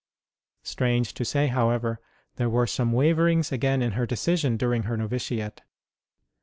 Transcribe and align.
Strange 0.63 1.13
to 1.13 1.23
say, 1.23 1.45
however, 1.45 1.99
there 2.37 2.49
were 2.49 2.65
some 2.65 2.91
waverings 2.91 3.51
again 3.51 3.83
in 3.83 3.91
her 3.91 4.07
decision 4.07 4.57
during 4.57 4.81
her 4.89 4.97
novitiate. 4.97 5.61